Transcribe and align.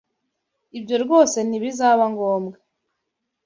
Ibyo 0.77 0.95
rwose 1.03 1.37
ntibizaba 1.43 2.03
ngombwa. 2.13 2.57